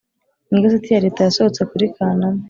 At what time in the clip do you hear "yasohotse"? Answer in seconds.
1.23-1.61